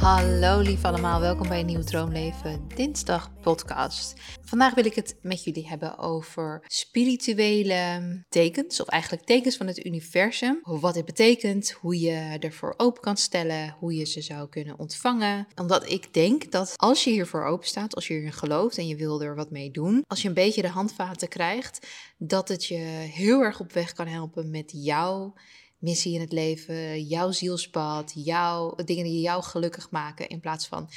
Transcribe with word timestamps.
Hallo 0.00 0.60
lief 0.60 0.84
allemaal, 0.84 1.20
welkom 1.20 1.48
bij 1.48 1.60
een 1.60 1.66
nieuwe 1.66 1.84
Droomleven 1.84 2.68
Dinsdag 2.74 3.40
podcast. 3.40 4.14
Vandaag 4.42 4.74
wil 4.74 4.84
ik 4.84 4.94
het 4.94 5.16
met 5.22 5.44
jullie 5.44 5.68
hebben 5.68 5.98
over 5.98 6.64
spirituele 6.66 8.24
tekens, 8.28 8.80
of 8.80 8.88
eigenlijk 8.88 9.24
tekens 9.24 9.56
van 9.56 9.66
het 9.66 9.84
universum. 9.84 10.60
Wat 10.62 10.94
dit 10.94 11.04
betekent, 11.04 11.70
hoe 11.70 12.00
je 12.00 12.36
ervoor 12.40 12.74
open 12.76 13.02
kan 13.02 13.16
stellen, 13.16 13.76
hoe 13.78 13.94
je 13.94 14.04
ze 14.04 14.20
zou 14.20 14.48
kunnen 14.48 14.78
ontvangen. 14.78 15.46
Omdat 15.54 15.90
ik 15.90 16.14
denk 16.14 16.50
dat 16.50 16.74
als 16.76 17.04
je 17.04 17.10
hiervoor 17.10 17.44
open 17.44 17.68
staat, 17.68 17.94
als 17.94 18.06
je 18.06 18.14
hierin 18.14 18.32
gelooft 18.32 18.78
en 18.78 18.86
je 18.86 18.96
wil 18.96 19.22
er 19.22 19.34
wat 19.34 19.50
mee 19.50 19.70
doen, 19.70 20.04
als 20.06 20.22
je 20.22 20.28
een 20.28 20.34
beetje 20.34 20.62
de 20.62 20.68
handvaten 20.68 21.28
krijgt, 21.28 21.86
dat 22.18 22.48
het 22.48 22.64
je 22.64 22.76
heel 23.14 23.40
erg 23.40 23.60
op 23.60 23.72
weg 23.72 23.92
kan 23.92 24.06
helpen 24.06 24.50
met 24.50 24.70
jouw 24.74 25.34
missie 25.82 26.14
in 26.14 26.20
het 26.20 26.32
leven, 26.32 27.02
jouw 27.02 27.30
zielspad, 27.30 28.12
jouw 28.14 28.74
dingen 28.84 29.04
die 29.04 29.20
jou 29.20 29.42
gelukkig 29.42 29.90
maken. 29.90 30.28
In 30.28 30.40
plaats 30.40 30.66
van 30.66 30.88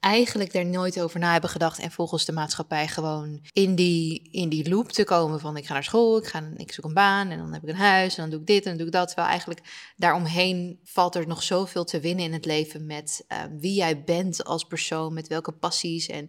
eigenlijk 0.00 0.54
er 0.54 0.66
nooit 0.66 1.00
over 1.00 1.20
na 1.20 1.32
hebben 1.32 1.50
gedacht 1.50 1.78
en 1.78 1.90
volgens 1.90 2.24
de 2.24 2.32
maatschappij 2.32 2.88
gewoon 2.88 3.40
in 3.52 3.74
die, 3.74 4.28
in 4.30 4.48
die 4.48 4.68
loop 4.68 4.92
te 4.92 5.04
komen 5.04 5.40
van 5.40 5.56
ik 5.56 5.66
ga 5.66 5.72
naar 5.72 5.84
school, 5.84 6.18
ik, 6.18 6.26
ga, 6.26 6.52
ik 6.56 6.72
zoek 6.72 6.84
een 6.84 6.94
baan 6.94 7.28
en 7.28 7.38
dan 7.38 7.52
heb 7.52 7.62
ik 7.62 7.68
een 7.68 7.74
huis 7.74 8.16
en 8.16 8.20
dan 8.22 8.30
doe 8.30 8.40
ik 8.40 8.46
dit 8.46 8.62
en 8.62 8.68
dan 8.68 8.76
doe 8.76 8.86
ik 8.86 8.92
dat. 8.92 9.06
Terwijl 9.06 9.28
eigenlijk 9.28 9.92
daaromheen 9.96 10.80
valt 10.84 11.14
er 11.14 11.26
nog 11.26 11.42
zoveel 11.42 11.84
te 11.84 12.00
winnen 12.00 12.24
in 12.24 12.32
het 12.32 12.44
leven 12.44 12.86
met 12.86 13.24
uh, 13.28 13.38
wie 13.58 13.74
jij 13.74 14.04
bent 14.04 14.44
als 14.44 14.64
persoon, 14.64 15.14
met 15.14 15.28
welke 15.28 15.52
passies 15.52 16.06
en 16.06 16.28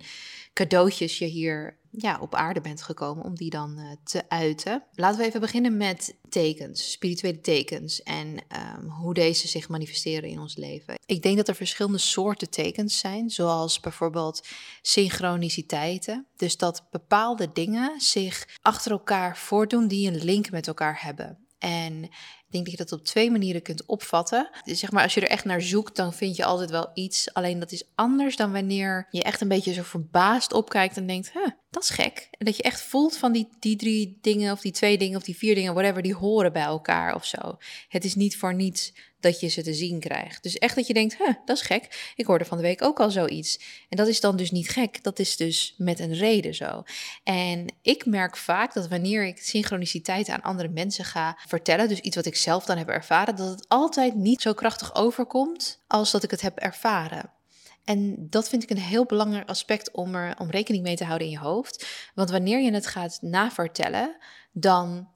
cadeautjes 0.53 1.17
je 1.17 1.25
hier 1.25 1.77
ja, 1.99 2.19
op 2.19 2.35
aarde 2.35 2.61
bent 2.61 2.81
gekomen 2.81 3.23
om 3.23 3.35
die 3.35 3.49
dan 3.49 3.79
uh, 3.79 3.91
te 4.03 4.29
uiten. 4.29 4.83
Laten 4.93 5.19
we 5.19 5.25
even 5.25 5.39
beginnen 5.39 5.77
met 5.77 6.17
tekens, 6.29 6.91
spirituele 6.91 7.39
tekens 7.39 8.03
en 8.03 8.27
um, 8.27 8.89
hoe 8.89 9.13
deze 9.13 9.47
zich 9.47 9.69
manifesteren 9.69 10.29
in 10.29 10.39
ons 10.39 10.55
leven. 10.55 10.95
Ik 11.05 11.21
denk 11.21 11.37
dat 11.37 11.47
er 11.47 11.55
verschillende 11.55 11.97
soorten 11.97 12.49
tekens 12.49 12.99
zijn, 12.99 13.29
zoals 13.29 13.79
bijvoorbeeld 13.79 14.47
synchroniciteiten. 14.81 16.27
Dus 16.35 16.57
dat 16.57 16.87
bepaalde 16.91 17.49
dingen 17.53 18.01
zich 18.01 18.57
achter 18.61 18.91
elkaar 18.91 19.37
voordoen 19.37 19.87
die 19.87 20.11
een 20.11 20.23
link 20.23 20.51
met 20.51 20.67
elkaar 20.67 21.01
hebben. 21.01 21.47
En 21.57 22.03
ik 22.03 22.53
denk 22.53 22.63
dat 22.63 22.77
je 22.77 22.83
dat 22.83 22.99
op 22.99 23.05
twee 23.05 23.31
manieren 23.31 23.61
kunt 23.61 23.85
opvatten. 23.85 24.49
Dus 24.63 24.79
zeg 24.79 24.91
maar, 24.91 25.03
als 25.03 25.13
je 25.13 25.21
er 25.21 25.27
echt 25.27 25.45
naar 25.45 25.61
zoekt, 25.61 25.95
dan 25.95 26.13
vind 26.13 26.35
je 26.35 26.45
altijd 26.45 26.69
wel 26.69 26.89
iets. 26.93 27.33
Alleen 27.33 27.59
dat 27.59 27.71
is 27.71 27.89
anders 27.95 28.35
dan 28.35 28.51
wanneer 28.51 29.07
je 29.11 29.23
echt 29.23 29.41
een 29.41 29.47
beetje 29.47 29.73
zo 29.73 29.81
verbaasd 29.81 30.53
opkijkt 30.53 30.97
en 30.97 31.07
denkt: 31.07 31.31
dat 31.69 31.83
is 31.83 31.89
gek. 31.89 32.27
Dat 32.37 32.57
je 32.57 32.63
echt 32.63 32.81
voelt 32.81 33.17
van 33.17 33.31
die, 33.31 33.47
die 33.59 33.75
drie 33.75 34.17
dingen, 34.21 34.51
of 34.51 34.61
die 34.61 34.71
twee 34.71 34.97
dingen, 34.97 35.17
of 35.17 35.23
die 35.23 35.37
vier 35.37 35.55
dingen, 35.55 35.73
whatever, 35.73 36.01
die 36.01 36.15
horen 36.15 36.53
bij 36.53 36.63
elkaar 36.63 37.15
of 37.15 37.25
zo. 37.25 37.57
Het 37.87 38.05
is 38.05 38.15
niet 38.15 38.37
voor 38.37 38.53
niets 38.53 38.93
dat 39.19 39.39
je 39.39 39.47
ze 39.47 39.61
te 39.61 39.73
zien 39.73 39.99
krijgt. 39.99 40.43
Dus 40.43 40.57
echt 40.57 40.75
dat 40.75 40.87
je 40.87 40.93
denkt, 40.93 41.17
huh, 41.17 41.33
dat 41.45 41.57
is 41.57 41.61
gek. 41.61 42.13
Ik 42.15 42.25
hoorde 42.25 42.45
van 42.45 42.57
de 42.57 42.63
week 42.63 42.81
ook 42.81 42.99
al 42.99 43.11
zoiets. 43.11 43.59
En 43.89 43.97
dat 43.97 44.07
is 44.07 44.19
dan 44.19 44.37
dus 44.37 44.51
niet 44.51 44.69
gek. 44.69 45.03
Dat 45.03 45.19
is 45.19 45.37
dus 45.37 45.73
met 45.77 45.99
een 45.99 46.13
reden 46.13 46.55
zo. 46.55 46.83
En 47.23 47.65
ik 47.81 48.05
merk 48.05 48.37
vaak 48.37 48.73
dat 48.73 48.87
wanneer 48.87 49.25
ik 49.25 49.37
synchroniciteit 49.37 50.29
aan 50.29 50.41
andere 50.41 50.69
mensen 50.69 51.05
ga 51.05 51.37
vertellen, 51.47 51.87
dus 51.87 51.99
iets 51.99 52.15
wat 52.15 52.25
ik 52.25 52.35
zelf 52.35 52.65
dan 52.65 52.77
heb 52.77 52.89
ervaren, 52.89 53.35
dat 53.35 53.49
het 53.49 53.65
altijd 53.67 54.15
niet 54.15 54.41
zo 54.41 54.53
krachtig 54.53 54.95
overkomt 54.95 55.83
als 55.87 56.11
dat 56.11 56.23
ik 56.23 56.31
het 56.31 56.41
heb 56.41 56.57
ervaren. 56.57 57.31
En 57.87 58.29
dat 58.29 58.49
vind 58.49 58.63
ik 58.63 58.69
een 58.69 58.77
heel 58.77 59.05
belangrijk 59.05 59.49
aspect 59.49 59.91
om 59.91 60.15
er 60.15 60.39
om 60.39 60.49
rekening 60.49 60.83
mee 60.83 60.95
te 60.95 61.03
houden 61.03 61.27
in 61.27 61.33
je 61.33 61.39
hoofd. 61.39 61.87
Want 62.15 62.29
wanneer 62.29 62.59
je 62.59 62.73
het 62.73 62.87
gaat 62.87 63.17
navertellen, 63.21 64.17
dan 64.51 65.09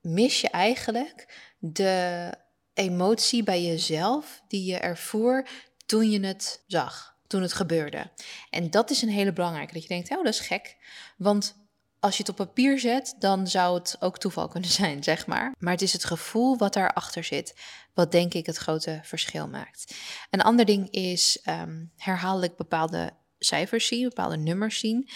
mis 0.00 0.40
je 0.40 0.48
eigenlijk 0.48 1.34
de 1.58 2.32
emotie 2.74 3.42
bij 3.42 3.62
jezelf 3.62 4.42
die 4.48 4.64
je 4.64 4.78
ervoer 4.78 5.48
toen 5.86 6.10
je 6.10 6.26
het 6.26 6.64
zag, 6.66 7.16
toen 7.26 7.42
het 7.42 7.52
gebeurde. 7.52 8.10
En 8.50 8.70
dat 8.70 8.90
is 8.90 9.02
een 9.02 9.08
hele 9.08 9.32
belangrijke, 9.32 9.72
dat 9.72 9.82
je 9.82 9.88
denkt, 9.88 10.10
oh, 10.10 10.24
dat 10.24 10.34
is 10.34 10.40
gek. 10.40 10.76
Want 11.16 11.67
als 12.00 12.16
je 12.16 12.22
het 12.22 12.30
op 12.30 12.36
papier 12.36 12.78
zet, 12.78 13.14
dan 13.18 13.46
zou 13.46 13.78
het 13.78 13.96
ook 14.00 14.18
toeval 14.18 14.48
kunnen 14.48 14.70
zijn, 14.82 15.02
zeg 15.02 15.26
maar. 15.26 15.54
Maar 15.58 15.72
het 15.72 15.82
is 15.82 15.92
het 15.92 16.04
gevoel 16.04 16.56
wat 16.56 16.72
daarachter 16.72 17.24
zit, 17.24 17.54
wat 17.94 18.12
denk 18.12 18.34
ik 18.34 18.46
het 18.46 18.56
grote 18.56 19.00
verschil 19.02 19.48
maakt. 19.48 19.94
Een 20.30 20.42
ander 20.42 20.64
ding 20.64 20.90
is 20.90 21.42
um, 21.48 21.92
herhaaldelijk 21.96 22.56
bepaalde 22.56 23.12
cijfers 23.38 23.86
zien, 23.86 24.08
bepaalde 24.08 24.36
nummers 24.36 24.78
zien. 24.78 25.08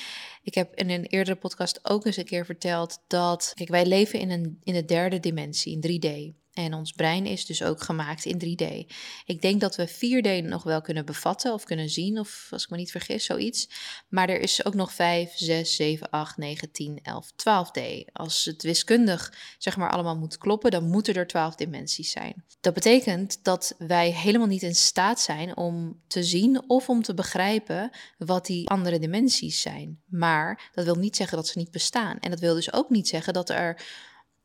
Ik 0.42 0.54
heb 0.54 0.75
in 0.75 0.91
een 0.91 1.04
eerdere 1.04 1.37
podcast 1.37 1.81
ook 1.82 2.06
eens 2.06 2.16
een 2.16 2.25
keer 2.25 2.44
verteld 2.44 2.98
dat, 3.06 3.53
kijk, 3.54 3.69
wij 3.69 3.87
leven 3.87 4.19
in, 4.19 4.31
een, 4.31 4.59
in 4.62 4.75
de 4.75 4.84
derde 4.84 5.21
dimensie, 5.21 5.78
in 5.81 6.00
3D. 6.00 6.41
En 6.53 6.75
ons 6.75 6.93
brein 6.93 7.27
is 7.27 7.47
dus 7.47 7.63
ook 7.63 7.83
gemaakt 7.83 8.25
in 8.25 8.39
3D. 8.39 8.95
Ik 9.25 9.43
denk 9.43 9.61
dat 9.61 9.77
we 9.77 9.89
4D 9.89 10.45
nog 10.45 10.63
wel 10.63 10.81
kunnen 10.81 11.05
bevatten 11.05 11.53
of 11.53 11.65
kunnen 11.65 11.91
zien, 11.91 12.19
of 12.19 12.49
als 12.51 12.65
ik 12.65 12.71
me 12.71 12.77
niet 12.77 12.91
vergis, 12.91 13.25
zoiets. 13.25 13.69
Maar 14.09 14.29
er 14.29 14.41
is 14.41 14.65
ook 14.65 14.75
nog 14.75 14.93
5, 14.93 15.33
6, 15.35 15.77
7, 15.77 16.11
8, 16.11 16.37
9, 16.37 16.71
10, 16.71 16.99
11, 17.03 17.31
12D. 17.31 18.05
Als 18.13 18.45
het 18.45 18.63
wiskundig 18.63 19.33
zeg 19.59 19.77
maar 19.77 19.91
allemaal 19.91 20.17
moet 20.17 20.39
kloppen, 20.39 20.71
dan 20.71 20.91
moeten 20.91 21.15
er 21.15 21.27
12 21.27 21.55
dimensies 21.55 22.11
zijn. 22.11 22.45
Dat 22.61 22.75
betekent 22.75 23.45
dat 23.45 23.75
wij 23.79 24.11
helemaal 24.11 24.47
niet 24.47 24.63
in 24.63 24.75
staat 24.75 25.21
zijn 25.21 25.57
om 25.57 26.01
te 26.07 26.23
zien 26.23 26.63
of 26.71 26.89
om 26.89 27.03
te 27.03 27.15
begrijpen 27.15 27.91
wat 28.19 28.47
die 28.47 28.69
andere 28.69 28.99
dimensies 28.99 29.61
zijn. 29.61 30.03
Maar 30.07 30.71
dat 30.75 30.84
wil 30.84 30.95
niet 30.95 31.17
zeggen 31.17 31.37
dat 31.37 31.49
ze 31.49 31.59
niet 31.59 31.71
bestaan. 31.71 32.19
En 32.19 32.31
dat 32.31 32.41
wil 32.41 32.55
dus 32.55 32.73
ook 32.73 32.91
niet 32.91 33.09
zeggen 33.09 33.33
dat 33.33 33.51
er 33.51 33.83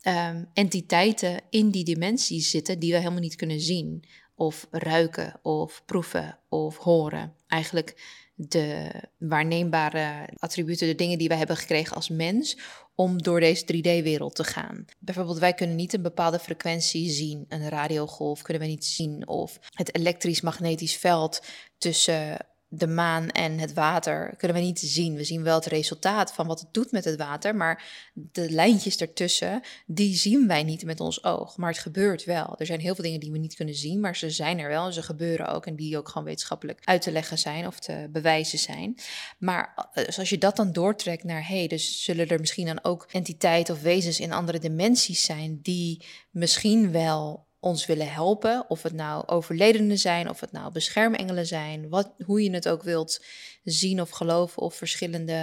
um, 0.08 0.50
entiteiten 0.54 1.42
in 1.50 1.70
die 1.70 1.84
dimensies 1.84 2.50
zitten 2.50 2.80
die 2.80 2.92
we 2.92 2.98
helemaal 2.98 3.20
niet 3.20 3.36
kunnen 3.36 3.60
zien, 3.60 4.04
of 4.36 4.68
ruiken, 4.72 5.40
of 5.42 5.84
proeven, 5.86 6.40
of 6.50 6.78
horen. 6.78 7.34
Eigenlijk 7.48 7.96
de 8.36 8.92
waarneembare 9.18 10.30
attributen, 10.36 10.88
de 10.88 10.96
dingen 10.96 11.18
die 11.18 11.28
wij 11.28 11.38
hebben 11.38 11.58
gekregen 11.58 11.96
als 11.96 12.10
mens, 12.10 12.58
om 12.96 13.22
door 13.22 13.40
deze 13.40 13.64
3D-wereld 13.64 14.36
te 14.36 14.44
gaan. 14.44 14.86
Bijvoorbeeld, 15.00 15.40
wij 15.40 15.54
kunnen 15.54 15.76
niet 15.76 15.94
een 15.94 16.02
bepaalde 16.02 16.40
frequentie 16.40 17.10
zien, 17.10 17.46
een 17.48 17.70
radiogolf 17.70 18.42
kunnen 18.42 18.64
we 18.64 18.70
niet 18.70 18.86
zien, 18.86 19.28
of 19.28 19.60
het 19.70 19.96
elektrisch-magnetisch 19.96 20.98
veld 20.98 21.44
tussen 21.78 22.38
de 22.70 22.88
maan 22.88 23.30
en 23.30 23.60
het 23.60 23.74
water 23.74 24.34
kunnen 24.38 24.58
we 24.58 24.64
niet 24.64 24.80
zien. 24.80 25.16
We 25.16 25.24
zien 25.24 25.44
wel 25.44 25.56
het 25.56 25.66
resultaat 25.66 26.34
van 26.34 26.48
wat 26.48 26.60
het 26.60 26.74
doet 26.74 26.92
met 26.92 27.06
het 27.06 27.18
water, 27.18 27.56
maar 27.56 27.84
de 28.14 28.52
lijntjes 28.52 28.98
ertussen, 28.98 29.62
die 29.86 30.16
zien 30.16 30.48
wij 30.48 30.64
niet 30.64 30.86
met 30.86 31.00
ons 31.00 31.24
oog. 31.24 31.58
Maar 31.58 31.70
het 31.70 31.80
gebeurt 31.80 32.24
wel. 32.24 32.56
Er 32.58 32.66
zijn 32.66 32.80
heel 32.80 32.96
veel 32.96 33.04
dingen 33.04 33.20
die 33.20 33.32
we 33.32 33.38
niet 33.38 33.56
kunnen 33.56 33.76
zien, 33.76 34.00
maar 34.00 34.16
ze 34.16 34.30
zijn 34.30 34.60
er 34.60 34.70
wel 34.70 34.86
en 34.86 34.94
ze 34.94 35.04
gebeuren 35.04 35.48
ook 35.48 35.66
en 35.66 35.76
die 35.76 35.98
ook 35.98 36.08
gewoon 36.08 36.28
wetenschappelijk 36.28 36.80
uit 36.84 37.02
te 37.02 37.12
leggen 37.12 37.38
zijn 37.38 37.68
of 37.68 37.80
te 37.80 38.08
bewijzen 38.12 38.60
zijn. 38.60 38.98
Maar 39.38 39.90
dus 39.94 40.20
als 40.20 40.30
je 40.30 40.38
dat 40.38 40.56
dan 40.56 40.72
doortrekt 40.72 41.24
naar, 41.24 41.48
hé, 41.48 41.58
hey, 41.58 41.68
dus 41.68 42.04
zullen 42.04 42.28
er 42.28 42.40
misschien 42.40 42.66
dan 42.66 42.84
ook 42.84 43.08
entiteiten 43.12 43.74
of 43.74 43.82
wezens 43.82 44.20
in 44.20 44.32
andere 44.32 44.60
dimensies 44.60 45.24
zijn 45.24 45.60
die 45.62 46.06
misschien 46.32 46.92
wel 46.92 47.47
ons 47.60 47.86
willen 47.86 48.12
helpen. 48.12 48.66
Of 48.70 48.84
het 48.84 48.94
nou 48.94 49.28
overledenen 49.28 49.98
zijn, 49.98 50.30
of 50.30 50.40
het 50.40 50.52
nou 50.52 50.72
beschermengelen 50.72 51.46
zijn, 51.46 51.90
wat, 51.90 52.14
hoe 52.26 52.44
je 52.44 52.52
het 52.52 52.70
ook 52.70 52.84
wilt 52.84 53.24
zien 53.64 54.02
of 54.02 54.10
geloven, 54.10 54.62
of 54.62 54.76
verschillende, 54.76 55.34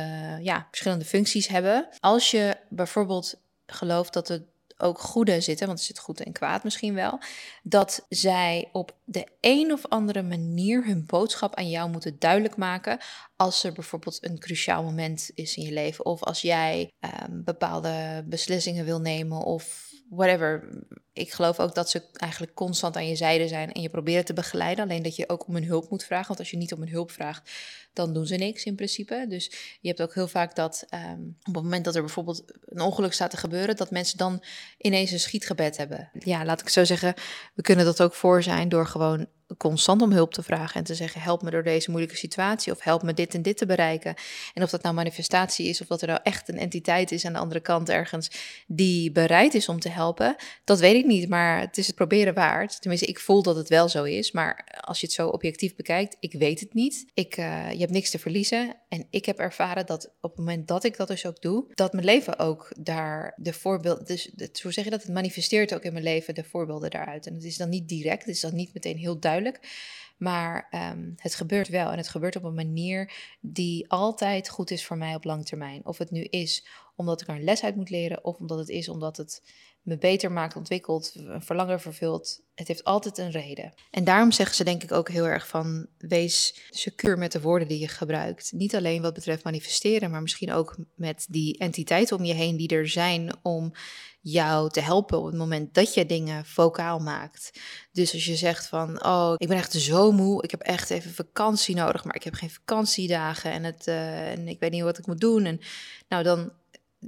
ja, 0.43 0.67
verschillende 0.69 1.05
functies 1.05 1.49
hebben. 1.49 1.89
Als 2.01 2.31
je 2.31 2.57
bijvoorbeeld 2.69 3.35
gelooft 3.67 4.13
dat 4.13 4.29
het 4.29 4.43
ook 4.77 4.99
goede 4.99 5.41
zitten, 5.41 5.67
want 5.67 5.79
er 5.79 5.85
zit 5.85 5.99
goed 5.99 6.21
en 6.21 6.33
kwaad 6.33 6.65
misschien 6.65 6.95
wel, 6.95 7.19
dat 7.63 8.07
zij 8.09 8.69
op 8.73 8.97
de 9.05 9.27
een 9.41 9.73
of 9.73 9.87
andere 9.89 10.23
manier 10.23 10.85
hun 10.87 11.07
boodschap 11.07 11.55
aan 11.55 11.71
jou 11.71 11.91
moeten 11.91 12.17
duidelijk 12.19 12.57
maken 12.57 12.99
als 13.37 13.65
er 13.65 13.73
bijvoorbeeld 13.73 14.25
een 14.25 14.39
cruciaal 14.39 14.83
moment 14.83 15.31
is 15.35 15.57
in 15.57 15.63
je 15.63 15.73
leven, 15.73 16.05
of 16.05 16.23
als 16.23 16.41
jij 16.41 16.91
um, 17.01 17.45
bepaalde 17.45 18.25
beslissingen 18.27 18.85
wil 18.85 19.01
nemen, 19.01 19.39
of 19.39 19.93
whatever. 20.11 20.69
Ik 21.15 21.33
geloof 21.33 21.61
ook 21.61 21.75
dat 21.75 21.91
ze 21.91 22.03
eigenlijk 22.13 22.55
constant 22.55 22.97
aan 22.97 23.09
je 23.09 23.17
zijde 23.17 23.49
zijn 23.49 23.73
en 23.73 23.83
je 23.83 23.89
proberen 23.89 24.25
te 24.25 24.33
begeleiden. 24.33 24.85
Alleen 24.85 25.03
dat 25.03 25.17
je 25.17 25.29
ook 25.29 25.47
om 25.47 25.55
hun 25.55 25.65
hulp 25.65 25.91
moet 25.91 26.05
vragen. 26.05 26.27
Want 26.27 26.39
als 26.39 26.51
je 26.51 26.57
niet 26.57 26.73
om 26.73 26.81
hun 26.81 26.89
hulp 26.89 27.11
vraagt, 27.11 27.51
dan 27.93 28.13
doen 28.13 28.27
ze 28.27 28.35
niks 28.35 28.65
in 28.65 28.75
principe. 28.75 29.27
Dus 29.29 29.51
je 29.81 29.89
hebt 29.89 30.03
ook 30.03 30.15
heel 30.15 30.29
vaak 30.29 30.57
dat 30.57 30.87
um, 30.91 31.37
op 31.39 31.55
het 31.55 31.63
moment 31.63 31.85
dat 31.85 31.95
er 31.95 32.03
bijvoorbeeld 32.03 32.43
een 32.65 32.81
ongeluk 32.81 33.13
staat 33.13 33.31
te 33.31 33.37
gebeuren, 33.37 33.77
dat 33.77 33.91
mensen 33.91 34.19
dan 34.19 34.45
ineens 34.79 35.11
een 35.11 35.21
schietgebed 35.21 35.77
hebben. 35.77 36.11
Ja, 36.19 36.45
laat 36.45 36.61
ik 36.61 36.69
zo 36.69 36.85
zeggen, 36.85 37.15
we 37.55 37.63
kunnen 37.63 37.85
dat 37.85 38.03
ook 38.03 38.15
voor 38.15 38.43
zijn 38.43 38.69
door 38.69 38.87
gewoon 38.87 39.27
constant 39.57 40.03
om 40.03 40.13
hulp 40.13 40.33
te 40.33 40.43
vragen 40.43 40.75
en 40.75 40.85
te 40.85 40.95
zeggen: 40.95 41.21
help 41.21 41.43
me 41.43 41.51
door 41.51 41.63
deze 41.63 41.91
moeilijke 41.91 42.17
situatie 42.19 42.73
of 42.73 42.83
help 42.83 43.03
me 43.03 43.15
dit 43.15 43.35
en 43.35 43.43
dit 43.43 43.57
te 43.57 43.67
bereiken. 43.67 44.15
En 44.55 44.63
of 44.63 44.71
dat 44.71 44.83
nou 44.83 44.95
manifestatie 44.95 45.69
is 45.69 45.81
of 45.81 45.87
dat 45.87 46.01
er 46.01 46.09
nou 46.09 46.21
echt 46.23 46.49
een 46.49 46.59
entiteit 46.59 47.13
is 47.13 47.25
aan 47.25 47.33
de 47.33 47.39
andere 47.39 47.61
kant 47.61 47.89
ergens 47.89 48.31
die 48.67 49.13
bereid 49.13 49.55
is 49.55 49.69
om 49.69 49.81
te 49.81 49.89
helpen, 49.89 50.37
dat 50.65 50.81
weet 50.81 50.95
ik 50.95 51.04
niet, 51.07 51.29
maar 51.29 51.61
het 51.61 51.79
is 51.79 51.87
het 51.87 51.97
proberen 51.97 52.35
waard. 52.35 52.81
Tenminste, 52.81 53.07
ik 53.07 53.21
voel 53.21 53.43
dat 53.43 53.57
het 53.57 53.69
wel 53.69 53.89
zo 53.89 54.05
is, 54.05 54.33
maar 54.33 54.81
als 54.81 55.01
je 55.01 55.07
het 55.07 55.15
zo 55.15 55.29
objectief 55.29 55.77
bekijkt, 55.77 56.17
ik 56.21 56.33
weet 56.33 56.61
het 56.61 56.75
niet. 56.75 57.07
Ik, 57.15 57.37
uh, 57.37 57.73
je 57.73 57.79
hebt 57.79 57.93
niks 57.93 58.11
te 58.11 58.19
verliezen 58.19 58.77
en 58.89 59.07
ik 59.11 59.25
heb 59.25 59.39
ervaren 59.39 59.87
dat 59.87 60.13
op 60.21 60.31
het 60.31 60.39
moment 60.39 60.69
dat 60.69 60.85
ik 60.85 60.97
dat 60.97 61.09
dus 61.09 61.27
ook 61.27 61.43
doe, 61.43 61.67
dat 61.75 61.93
mijn 61.93 62.05
leven 62.05 62.39
ook 62.39 62.73
daar 62.79 63.35
de 63.37 63.53
voorbeeld, 63.53 64.07
dus 64.07 64.31
hoe 64.63 64.73
zeg 64.73 64.85
je 64.85 64.91
dat, 64.91 65.03
het 65.03 65.13
manifesteert 65.13 65.75
ook 65.75 65.83
in 65.83 65.93
mijn 65.93 66.05
leven 66.05 66.35
de 66.35 66.45
voorbeelden 66.45 66.91
daaruit. 66.91 67.27
En 67.27 67.35
het 67.35 67.45
is 67.45 67.57
dan 67.57 67.69
niet 67.69 67.89
direct, 67.89 68.25
het 68.25 68.35
is 68.35 68.41
dan 68.41 68.55
niet 68.55 68.75
meteen 68.75 68.97
heel 68.97 69.19
duidelijk 69.19 69.33
duidelijk. 69.35 69.93
Maar 70.17 70.67
ehm, 70.71 71.11
het 71.17 71.35
gebeurt 71.35 71.69
wel 71.69 71.91
en 71.91 71.97
het 71.97 72.09
gebeurt 72.09 72.37
op 72.37 72.45
een 72.45 72.55
manier 72.55 73.13
die 73.41 73.91
altijd 73.91 74.49
goed 74.49 74.71
is 74.71 74.87
voor 74.87 74.97
mij 74.97 75.15
op 75.15 75.25
lang 75.25 75.47
termijn. 75.47 75.87
Of 75.87 75.99
het 75.99 76.11
nu 76.11 76.23
is 76.23 76.67
omdat 76.97 77.21
ik 77.21 77.29
er 77.29 77.35
een 77.35 77.45
les 77.45 77.63
uit 77.63 77.77
moet 77.77 77.91
leren, 77.91 78.25
of 78.25 78.39
omdat 78.39 78.59
het 78.59 78.69
is 78.69 78.89
omdat 78.89 79.17
het 79.17 79.43
me 79.85 79.99
beter 79.99 80.33
maakt, 80.33 80.57
ontwikkelt, 80.57 81.15
verlangen 81.39 81.81
vervult. 81.81 82.43
Het 82.55 82.69
heeft 82.69 82.85
altijd 82.85 83.19
een 83.19 83.31
reden. 83.31 83.73
En 83.91 84.05
daarom 84.05 84.33
zeggen 84.33 84.57
ze 84.57 84.65
denk 84.65 84.83
ik 84.83 84.93
ook 84.93 85.09
heel 85.09 85.25
erg 85.25 85.49
van 85.49 85.87
wees 85.99 86.61
secuur 86.71 87.19
met 87.19 87.33
de 87.33 87.41
woorden 87.41 87.69
die 87.69 87.79
je 87.79 87.89
gebruikt. 87.89 88.53
Niet 88.53 88.75
alleen 88.75 89.03
wat 89.03 89.15
betreft 89.15 89.45
manifesteren, 89.45 90.11
maar 90.11 90.23
misschien 90.23 90.53
ook 90.53 90.77
met 90.95 91.27
die 91.31 91.59
entiteiten 91.59 92.17
om 92.17 92.25
je 92.25 92.35
heen 92.35 92.57
die 92.57 92.69
er 92.69 92.89
zijn 92.89 93.37
om 93.43 93.73
jou 94.21 94.71
te 94.71 94.81
helpen 94.81 95.19
op 95.19 95.25
het 95.25 95.35
moment 95.35 95.75
dat 95.75 95.95
je 95.95 96.07
dingen 96.07 96.45
vocaal 96.45 96.99
maakt. 96.99 97.61
Dus 97.93 98.13
als 98.13 98.25
je 98.25 98.37
zegt 98.37 98.67
van, 98.67 99.05
oh, 99.05 99.35
ik 99.37 99.49
ben 99.49 99.57
echt 99.57 99.73
zo 99.73 100.13
moe, 100.13 100.43
ik 100.43 100.51
heb 100.51 100.61
echt 100.61 100.91
even 100.91 101.15
vakantie 101.15 101.75
nodig, 101.75 102.05
maar 102.05 102.15
ik 102.15 102.25
heb 102.25 102.35
geen 102.35 102.51
vakantiedagen 102.51 103.53
en, 103.53 103.65
het, 103.65 103.87
uh, 103.87 104.31
en 104.31 104.49
ik 104.49 104.61
weet 104.61 104.71
niet 104.71 104.83
wat 104.83 104.99
ik 104.99 105.07
moet 105.07 105.21
doen. 105.21 105.45
En 105.45 105.61
nou, 106.09 106.23
dan 106.23 106.53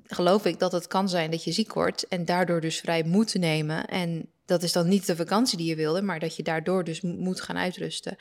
geloof 0.04 0.44
ik 0.44 0.58
dat 0.58 0.72
het 0.72 0.86
kan 0.86 1.08
zijn 1.08 1.30
dat 1.30 1.44
je 1.44 1.52
ziek 1.52 1.72
wordt 1.72 2.08
en 2.08 2.24
daardoor 2.24 2.60
dus 2.60 2.78
vrij 2.78 3.02
moet 3.02 3.34
nemen. 3.34 3.86
En 3.86 4.28
dat 4.46 4.62
is 4.62 4.72
dan 4.72 4.88
niet 4.88 5.06
de 5.06 5.16
vakantie 5.16 5.58
die 5.58 5.66
je 5.66 5.76
wilde, 5.76 6.02
maar 6.02 6.18
dat 6.18 6.36
je 6.36 6.42
daardoor 6.42 6.84
dus 6.84 7.00
moet 7.00 7.40
gaan 7.40 7.56
uitrusten. 7.56 8.16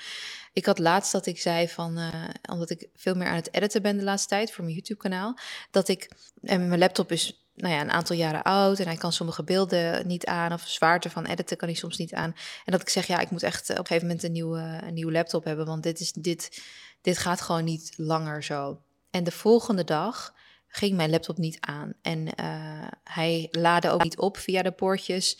Ik 0.53 0.65
had 0.65 0.79
laatst 0.79 1.11
dat 1.11 1.25
ik 1.25 1.39
zei 1.39 1.67
van, 1.69 1.97
uh, 1.97 2.13
omdat 2.51 2.69
ik 2.69 2.87
veel 2.95 3.15
meer 3.15 3.27
aan 3.27 3.35
het 3.35 3.53
editen 3.53 3.81
ben 3.81 3.97
de 3.97 4.03
laatste 4.03 4.29
tijd 4.29 4.51
voor 4.51 4.63
mijn 4.63 4.75
YouTube-kanaal, 4.75 5.37
dat 5.71 5.87
ik, 5.87 6.11
en 6.41 6.67
mijn 6.67 6.79
laptop 6.79 7.11
is 7.11 7.45
nou 7.55 7.73
ja, 7.73 7.81
een 7.81 7.91
aantal 7.91 8.15
jaren 8.15 8.43
oud 8.43 8.79
en 8.79 8.85
hij 8.85 8.95
kan 8.95 9.13
sommige 9.13 9.43
beelden 9.43 10.07
niet 10.07 10.25
aan 10.25 10.53
of 10.53 10.61
zwaarte 10.67 11.09
van 11.09 11.25
editen 11.25 11.57
kan 11.57 11.67
hij 11.67 11.77
soms 11.77 11.97
niet 11.97 12.13
aan. 12.13 12.35
En 12.65 12.71
dat 12.71 12.81
ik 12.81 12.89
zeg, 12.89 13.07
ja, 13.07 13.19
ik 13.19 13.29
moet 13.29 13.43
echt 13.43 13.69
op 13.69 13.77
een 13.77 13.85
gegeven 13.85 14.07
moment 14.07 14.23
een 14.23 14.31
nieuwe, 14.31 14.79
een 14.83 14.93
nieuwe 14.93 15.11
laptop 15.11 15.43
hebben, 15.43 15.65
want 15.65 15.83
dit, 15.83 15.99
is, 15.99 16.11
dit, 16.11 16.61
dit 17.01 17.17
gaat 17.17 17.41
gewoon 17.41 17.63
niet 17.63 17.93
langer 17.97 18.43
zo. 18.43 18.81
En 19.09 19.23
de 19.23 19.31
volgende 19.31 19.83
dag 19.83 20.33
ging 20.67 20.95
mijn 20.95 21.09
laptop 21.09 21.37
niet 21.37 21.57
aan. 21.59 21.93
En 22.01 22.27
uh, 22.39 22.87
hij 23.03 23.47
laadde 23.51 23.89
ook 23.89 24.03
niet 24.03 24.17
op 24.17 24.37
via 24.37 24.61
de 24.61 24.71
poortjes. 24.71 25.37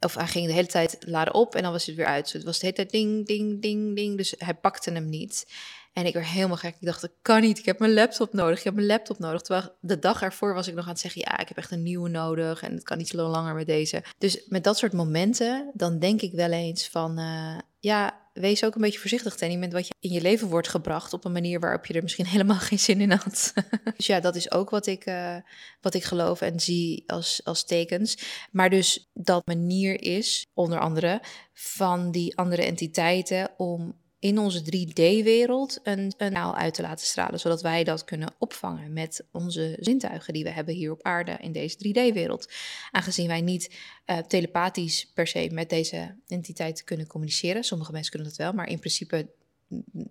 Of 0.00 0.14
hij 0.14 0.26
ging 0.26 0.46
de 0.46 0.52
hele 0.52 0.66
tijd 0.66 0.96
laden 1.00 1.34
op 1.34 1.54
en 1.54 1.62
dan 1.62 1.72
was 1.72 1.86
het 1.86 1.96
weer 1.96 2.06
uit. 2.06 2.24
Dus 2.24 2.32
het 2.32 2.44
was 2.44 2.58
de 2.58 2.66
hele 2.66 2.76
tijd 2.76 2.90
ding, 2.90 3.26
ding, 3.26 3.62
ding, 3.62 3.96
ding. 3.96 4.16
Dus 4.16 4.34
hij 4.38 4.54
pakte 4.54 4.90
hem 4.90 5.08
niet. 5.08 5.46
En 5.92 6.06
ik 6.06 6.14
werd 6.14 6.26
helemaal 6.26 6.56
gek. 6.56 6.74
Ik 6.80 6.86
dacht, 6.86 7.04
ik 7.04 7.12
kan 7.22 7.40
niet. 7.40 7.58
Ik 7.58 7.64
heb 7.64 7.78
mijn 7.78 7.92
laptop 7.92 8.32
nodig. 8.32 8.58
Ik 8.58 8.64
heb 8.64 8.74
mijn 8.74 8.86
laptop 8.86 9.18
nodig. 9.18 9.40
Terwijl 9.40 9.76
de 9.80 9.98
dag 9.98 10.22
ervoor 10.22 10.54
was 10.54 10.68
ik 10.68 10.74
nog 10.74 10.84
aan 10.84 10.90
het 10.90 11.00
zeggen, 11.00 11.20
ja, 11.20 11.38
ik 11.38 11.48
heb 11.48 11.56
echt 11.56 11.70
een 11.70 11.82
nieuwe 11.82 12.08
nodig. 12.08 12.62
En 12.62 12.72
het 12.72 12.82
kan 12.82 12.98
niet 12.98 13.08
zo 13.08 13.28
langer 13.28 13.54
met 13.54 13.66
deze. 13.66 14.04
Dus 14.18 14.42
met 14.48 14.64
dat 14.64 14.78
soort 14.78 14.92
momenten, 14.92 15.70
dan 15.74 15.98
denk 15.98 16.20
ik 16.20 16.32
wel 16.32 16.50
eens 16.50 16.88
van, 16.88 17.18
uh, 17.18 17.58
ja, 17.78 18.21
wees 18.32 18.64
ook 18.64 18.74
een 18.74 18.80
beetje 18.80 18.98
voorzichtig 18.98 19.34
ten 19.34 19.50
moment 19.50 19.72
wat 19.72 19.86
je 19.86 19.94
in 20.00 20.10
je 20.10 20.20
leven 20.20 20.48
wordt 20.48 20.68
gebracht 20.68 21.12
op 21.12 21.24
een 21.24 21.32
manier 21.32 21.60
waarop 21.60 21.86
je 21.86 21.94
er 21.94 22.02
misschien 22.02 22.26
helemaal 22.34 22.58
geen 22.58 22.78
zin 22.78 23.00
in 23.00 23.10
had. 23.10 23.52
dus 23.96 24.06
ja, 24.06 24.20
dat 24.20 24.36
is 24.36 24.50
ook 24.50 24.70
wat 24.70 24.86
ik, 24.86 25.06
uh, 25.06 25.36
wat 25.80 25.94
ik 25.94 26.04
geloof 26.04 26.40
en 26.40 26.60
zie 26.60 27.04
als, 27.06 27.40
als 27.44 27.64
tekens. 27.64 28.18
Maar 28.50 28.70
dus 28.70 29.10
dat 29.14 29.46
manier 29.46 30.02
is, 30.02 30.46
onder 30.54 30.78
andere, 30.78 31.22
van 31.52 32.10
die 32.10 32.36
andere 32.36 32.64
entiteiten 32.64 33.50
om 33.56 34.00
in 34.22 34.38
onze 34.38 34.60
3D-wereld 34.60 35.80
een, 35.82 36.12
een 36.16 36.32
naal 36.32 36.56
uit 36.56 36.74
te 36.74 36.82
laten 36.82 37.06
stralen, 37.06 37.40
zodat 37.40 37.62
wij 37.62 37.84
dat 37.84 38.04
kunnen 38.04 38.34
opvangen 38.38 38.92
met 38.92 39.24
onze 39.32 39.76
zintuigen 39.80 40.32
die 40.32 40.44
we 40.44 40.50
hebben 40.50 40.74
hier 40.74 40.92
op 40.92 41.02
aarde 41.02 41.36
in 41.40 41.52
deze 41.52 41.76
3D-wereld. 41.76 42.52
Aangezien 42.90 43.26
wij 43.26 43.40
niet 43.40 43.78
uh, 44.06 44.18
telepathisch 44.18 45.10
per 45.14 45.26
se 45.26 45.48
met 45.52 45.70
deze 45.70 46.16
entiteit 46.26 46.84
kunnen 46.84 47.06
communiceren, 47.06 47.64
sommige 47.64 47.92
mensen 47.92 48.10
kunnen 48.10 48.28
dat 48.28 48.38
wel, 48.38 48.52
maar 48.52 48.68
in 48.68 48.78
principe 48.78 49.30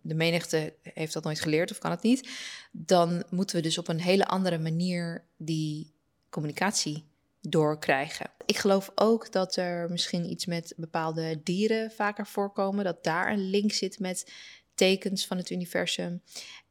de 0.01 0.15
menigte 0.15 0.73
heeft 0.81 1.13
dat 1.13 1.23
nooit 1.23 1.39
geleerd 1.39 1.71
of 1.71 1.77
kan 1.77 1.91
het 1.91 2.03
niet, 2.03 2.29
dan 2.71 3.23
moeten 3.29 3.55
we 3.55 3.61
dus 3.61 3.77
op 3.77 3.87
een 3.87 4.01
hele 4.01 4.25
andere 4.25 4.57
manier 4.57 5.25
die 5.37 5.93
communicatie 6.29 7.10
doorkrijgen. 7.41 8.29
Ik 8.45 8.57
geloof 8.57 8.91
ook 8.95 9.31
dat 9.31 9.55
er 9.55 9.89
misschien 9.89 10.31
iets 10.31 10.45
met 10.45 10.73
bepaalde 10.77 11.41
dieren 11.43 11.91
vaker 11.91 12.27
voorkomen, 12.27 12.83
dat 12.83 13.03
daar 13.03 13.31
een 13.31 13.49
link 13.49 13.71
zit 13.71 13.99
met 13.99 14.31
tekens 14.75 15.25
van 15.25 15.37
het 15.37 15.49
universum, 15.49 16.21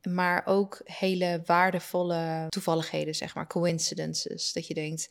maar 0.09 0.43
ook 0.47 0.81
hele 0.85 1.43
waardevolle 1.45 2.47
toevalligheden, 2.49 3.15
zeg 3.15 3.35
maar, 3.35 3.47
coincidences. 3.47 4.53
Dat 4.53 4.67
je 4.67 4.75
denkt, 4.75 5.09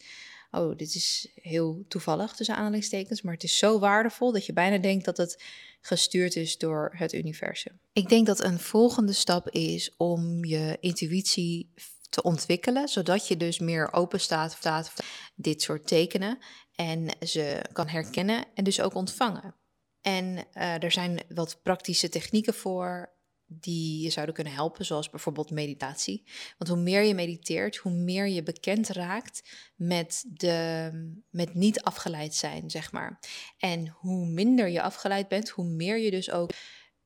oh, 0.51 0.77
dit 0.77 0.95
is 0.95 1.31
heel 1.35 1.85
toevallig 1.87 2.33
tussen 2.33 2.55
aanhalingstekens, 2.55 3.21
maar 3.21 3.33
het 3.33 3.43
is 3.43 3.57
zo 3.57 3.79
waardevol 3.79 4.31
dat 4.31 4.45
je 4.45 4.53
bijna 4.53 4.77
denkt 4.77 5.05
dat 5.05 5.17
het 5.17 5.43
gestuurd 5.81 6.35
is 6.35 6.57
door 6.57 6.91
het 6.95 7.13
universum. 7.13 7.79
Ik 7.93 8.09
denk 8.09 8.25
dat 8.25 8.43
een 8.43 8.59
volgende 8.59 9.13
stap 9.13 9.49
is 9.49 9.93
om 9.97 10.45
je 10.45 10.77
intuïtie 10.79 11.71
te 12.09 12.21
ontwikkelen, 12.21 12.87
zodat 12.87 13.27
je 13.27 13.37
dus 13.37 13.59
meer 13.59 13.93
open 13.93 14.19
staat 14.19 14.55
voor 14.55 15.05
dit 15.35 15.61
soort 15.61 15.87
tekenen 15.87 16.37
en 16.75 17.07
ze 17.27 17.61
kan 17.73 17.87
herkennen 17.87 18.45
en 18.53 18.63
dus 18.63 18.81
ook 18.81 18.93
ontvangen. 18.93 19.55
En 20.01 20.25
uh, 20.53 20.83
er 20.83 20.91
zijn 20.91 21.19
wat 21.29 21.59
praktische 21.63 22.09
technieken 22.09 22.53
voor 22.53 23.17
die 23.51 24.03
je 24.03 24.09
zouden 24.09 24.35
kunnen 24.35 24.53
helpen, 24.53 24.85
zoals 24.85 25.09
bijvoorbeeld 25.09 25.51
meditatie. 25.51 26.23
Want 26.57 26.71
hoe 26.71 26.79
meer 26.79 27.03
je 27.03 27.13
mediteert, 27.13 27.75
hoe 27.75 27.91
meer 27.91 28.27
je 28.27 28.43
bekend 28.43 28.87
raakt 28.87 29.49
met, 29.75 30.25
de, 30.27 30.91
met 31.29 31.53
niet 31.53 31.81
afgeleid 31.81 32.35
zijn, 32.35 32.69
zeg 32.69 32.91
maar. 32.91 33.19
En 33.57 33.87
hoe 33.87 34.25
minder 34.25 34.67
je 34.67 34.81
afgeleid 34.81 35.27
bent, 35.27 35.49
hoe 35.49 35.65
meer 35.65 35.97
je 35.97 36.11
dus 36.11 36.31
ook 36.31 36.51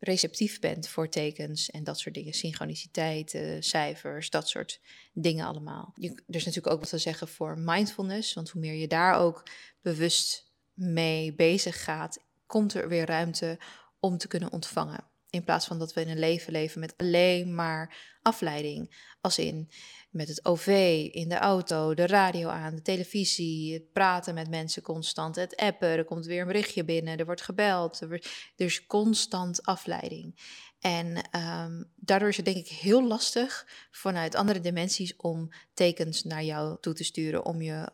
receptief 0.04 0.60
bent 0.60 0.88
voor 0.88 1.10
tekens 1.10 1.72
en 1.72 1.84
dat 1.84 2.00
soort 2.00 2.16
dingen. 2.16 2.34
Synchroniciteit, 2.34 3.40
cijfers, 3.60 4.30
dat 4.30 4.50
soort 4.50 4.80
dingen 5.14 5.46
allemaal. 5.46 5.92
Je, 5.96 6.10
er 6.10 6.36
is 6.36 6.46
natuurlijk 6.46 6.74
ook 6.74 6.80
wat 6.80 6.90
te 6.90 6.98
zeggen 6.98 7.28
voor 7.28 7.58
mindfulness, 7.58 8.34
want 8.34 8.50
hoe 8.50 8.62
meer 8.62 8.74
je 8.74 8.88
daar 8.88 9.16
ook 9.16 9.44
bewust 9.82 10.52
mee 10.74 11.34
bezig 11.34 11.84
gaat, 11.84 12.20
komt 12.46 12.74
er 12.74 12.88
weer 12.88 13.06
ruimte 13.06 13.60
om 14.00 14.18
te 14.18 14.28
kunnen 14.28 14.52
ontvangen. 14.52 15.12
In 15.34 15.44
plaats 15.44 15.66
van 15.66 15.80
dat 15.80 15.94
we 15.94 16.02
in 16.02 16.10
een 16.10 16.20
leven 16.20 16.52
leven 16.52 16.80
met 16.80 16.94
alleen 16.98 17.56
maar 17.56 17.96
afleiding. 18.22 19.12
Als 19.22 19.38
in 19.38 19.70
met 20.10 20.28
het 20.28 20.46
OV, 20.46 20.68
in 21.12 21.30
de 21.30 21.38
auto, 21.38 21.94
de 21.94 22.08
radio 22.08 22.48
aan, 22.48 22.76
de 22.76 22.82
televisie, 22.82 23.74
het 23.74 23.92
praten 23.92 24.34
met 24.34 24.50
mensen 24.50 24.82
constant, 24.82 25.36
het 25.36 25.56
appen, 25.56 25.88
er 25.88 26.06
komt 26.06 26.26
weer 26.26 26.42
een 26.42 26.48
berichtje 26.48 26.84
binnen, 26.84 27.18
er 27.18 27.26
wordt 27.26 27.42
gebeld, 27.42 28.02
er, 28.02 28.26
is 28.56 28.86
constant 28.86 29.64
afleiding. 29.66 30.36
En 30.80 31.30
um, 31.36 31.92
daardoor 31.96 32.30
is 32.30 32.38
het 32.38 32.46
denk 32.46 32.58
ik 32.58 32.68
heel 32.68 33.08
lastig 33.08 33.68
vanuit 33.92 34.36
andere 34.36 34.60
dimensies 34.60 35.16
om 35.16 35.50
tekens 35.74 36.24
naar 36.24 36.44
jou 36.44 36.78
toe 36.82 36.94
te 36.94 37.04
sturen, 37.04 37.46
om 37.46 37.62
je 37.62 37.92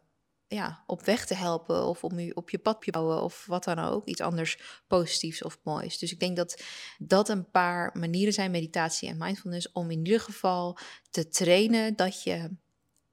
ja, 0.50 0.84
op 0.86 1.02
weg 1.06 1.26
te 1.26 1.34
helpen 1.34 1.86
of 1.86 2.04
om 2.04 2.20
je 2.20 2.36
op 2.36 2.50
je 2.50 2.58
pad 2.58 2.82
te 2.82 2.92
bouwen 2.92 3.24
of 3.24 3.46
wat 3.46 3.64
dan 3.64 3.80
ook. 3.80 4.06
Iets 4.06 4.22
anders 4.22 4.82
positiefs 4.88 5.44
of 5.44 5.60
moois. 5.64 5.98
Dus 5.98 6.12
ik 6.12 6.20
denk 6.20 6.36
dat 6.36 6.64
dat 6.98 7.30
een 7.30 7.50
paar 7.50 7.98
manieren 7.98 8.34
zijn, 8.34 8.52
meditatie 8.52 9.10
en 9.10 9.18
mindfulness, 9.18 9.72
om 9.72 9.92
in 9.92 10.06
ieder 10.06 10.20
geval 10.20 10.78
te 11.10 11.28
trainen 11.28 11.96
dat 11.96 12.24
je 12.24 12.50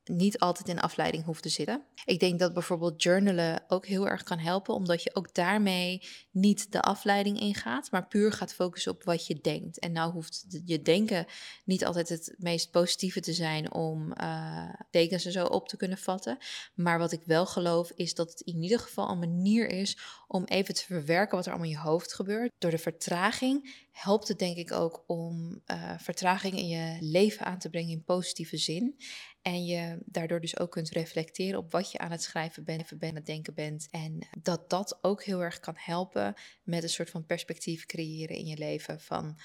niet 0.09 0.39
altijd 0.39 0.69
in 0.69 0.81
afleiding 0.81 1.25
hoeft 1.25 1.43
te 1.43 1.49
zitten. 1.49 1.83
Ik 2.05 2.21
denk 2.21 2.39
dat 2.39 2.53
bijvoorbeeld 2.53 3.03
journalen 3.03 3.65
ook 3.69 3.87
heel 3.87 4.09
erg 4.09 4.23
kan 4.23 4.39
helpen, 4.39 4.75
omdat 4.75 5.03
je 5.03 5.15
ook 5.15 5.35
daarmee 5.35 6.03
niet 6.31 6.73
de 6.73 6.83
afleiding 6.83 7.41
ingaat, 7.41 7.91
maar 7.91 8.09
puur 8.09 8.33
gaat 8.33 8.55
focussen 8.55 8.93
op 8.93 9.05
wat 9.05 9.27
je 9.27 9.39
denkt. 9.41 9.79
En 9.79 9.93
nou 9.93 10.13
hoeft 10.13 10.61
je 10.65 10.83
denken 10.83 11.27
niet 11.65 11.85
altijd 11.85 12.09
het 12.09 12.35
meest 12.39 12.71
positieve 12.71 13.21
te 13.21 13.33
zijn 13.33 13.73
om 13.73 14.13
uh, 14.21 14.75
tekens 14.91 15.25
en 15.25 15.33
zo 15.33 15.45
op 15.45 15.69
te 15.69 15.77
kunnen 15.77 15.99
vatten. 15.99 16.39
Maar 16.75 16.99
wat 16.99 17.13
ik 17.13 17.23
wel 17.25 17.47
geloof 17.47 17.91
is 17.91 18.15
dat 18.15 18.31
het 18.31 18.41
in 18.41 18.63
ieder 18.63 18.79
geval 18.79 19.11
een 19.11 19.19
manier 19.19 19.69
is 19.69 19.99
om 20.29 20.45
even 20.45 20.75
te 20.75 20.85
verwerken 20.85 21.37
wat 21.37 21.47
er 21.47 21.53
allemaal 21.53 21.71
in 21.71 21.77
je 21.77 21.83
hoofd 21.83 22.15
gebeurt. 22.15 22.53
Door 22.59 22.71
de 22.71 22.79
vertraging 22.79 23.86
helpt 23.97 24.29
het 24.29 24.39
denk 24.39 24.57
ik 24.57 24.73
ook 24.73 25.05
om 25.07 25.63
uh, 25.67 25.99
vertraging 25.99 26.55
in 26.55 26.69
je 26.69 26.97
leven 27.01 27.47
aan 27.47 27.59
te 27.59 27.71
brengen 27.71 27.91
in 27.91 28.05
positieve 28.05 28.57
zin. 28.57 28.97
En 29.43 29.65
je 29.65 29.99
daardoor 30.05 30.41
dus 30.41 30.59
ook 30.59 30.71
kunt 30.71 30.91
reflecteren 30.91 31.59
op 31.59 31.73
wat 31.73 31.93
je 31.93 31.99
aan 31.99 32.11
het 32.11 32.23
schrijven 32.23 32.65
bent, 32.65 32.83
even 32.83 33.09
aan 33.09 33.15
het 33.15 33.27
denken 33.27 33.55
bent. 33.55 33.89
En 33.91 34.29
dat 34.43 34.71
dat 34.71 34.99
ook 35.01 35.25
heel 35.25 35.43
erg 35.43 35.61
kan 35.61 35.75
helpen 35.77 36.35
met 36.63 36.83
een 36.83 36.89
soort 36.89 37.11
van 37.11 37.27
perspectief 37.27 37.87
creëren 37.87 38.37
in 38.37 38.47
je 38.47 38.57
leven. 38.57 39.01
Van 39.01 39.39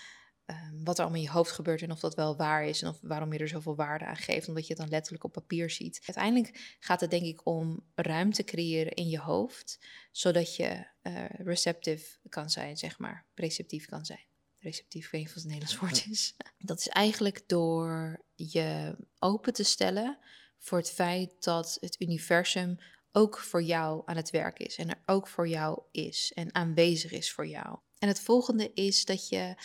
um, 0.46 0.84
wat 0.84 0.98
er 0.98 1.04
allemaal 1.04 1.22
in 1.22 1.28
je 1.28 1.34
hoofd 1.34 1.52
gebeurt 1.52 1.82
en 1.82 1.92
of 1.92 2.00
dat 2.00 2.16
wel 2.16 2.38
waar 2.38 2.66
is. 2.66 2.82
En 2.82 2.90
of, 2.90 2.98
waarom 3.02 3.34
je 3.34 3.40
er 3.40 3.48
zoveel 3.48 3.76
waarde 3.76 4.06
aan 4.06 4.16
geeft, 4.16 4.48
omdat 4.48 4.64
je 4.64 4.74
het 4.74 4.82
dan 4.82 4.92
letterlijk 4.92 5.24
op 5.24 5.32
papier 5.32 5.70
ziet. 5.70 6.02
Uiteindelijk 6.06 6.78
gaat 6.80 7.02
het 7.02 7.12
denk 7.12 7.26
ik 7.26 7.46
om 7.46 7.84
ruimte 7.96 8.44
creëren 8.44 8.94
in 8.94 9.08
je 9.08 9.20
hoofd, 9.20 9.80
zodat 10.12 10.56
je 10.56 10.86
uh, 11.04 11.26
receptief 11.30 12.20
kan 12.30 12.50
zijn, 12.50 12.78
zeg 12.78 13.00
maar. 13.00 13.26
Receptief 13.36 13.86
kan 13.86 14.06
zijn 14.06 14.30
receptief, 14.62 15.06
ik 15.06 15.12
weet 15.12 15.22
niet 15.22 15.30
of 15.30 15.36
het 15.36 15.44
een 15.44 15.50
Nederlands 15.50 15.80
woord 15.80 16.08
is. 16.10 16.36
Dat 16.58 16.80
is 16.80 16.88
eigenlijk 16.88 17.44
door 17.48 18.24
je 18.36 18.96
open 19.20 19.54
te 19.54 19.64
stellen 19.64 20.18
voor 20.58 20.78
het 20.78 20.92
feit 20.92 21.44
dat 21.44 21.78
het 21.80 22.02
universum 22.02 22.78
ook 23.12 23.38
voor 23.38 23.64
jou 23.64 24.02
aan 24.06 24.16
het 24.16 24.30
werk 24.30 24.60
is 24.60 24.76
en 24.76 24.90
er 24.90 25.02
ook 25.06 25.28
voor 25.28 25.48
jou 25.48 25.82
is 25.92 26.32
en 26.36 26.56
aanwezig 26.56 27.12
is 27.12 27.32
voor 27.32 27.48
jou. 27.48 27.80
En 27.98 28.08
het 28.08 28.20
volgende 28.20 28.72
is 28.74 29.06
dat 29.06 29.30
je 29.30 29.56